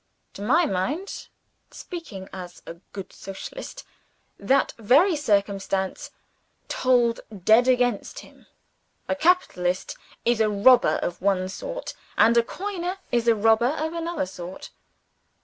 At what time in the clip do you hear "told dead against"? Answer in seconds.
6.67-8.21